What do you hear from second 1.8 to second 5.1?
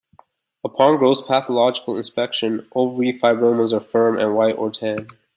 inspection, ovary fibromas are firm and white or tan.